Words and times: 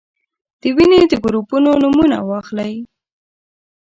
د 0.61 0.63
وینې 0.75 1.01
د 1.11 1.13
ګروپونو 1.23 1.69
نومونه 1.81 2.17
واخلئ. 2.29 2.73